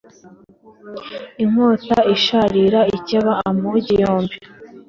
Inkota 1.43 1.97
isharira 2.15 2.79
ikebera 2.97 3.33
amugi 3.47 3.93
yombi 4.03 4.35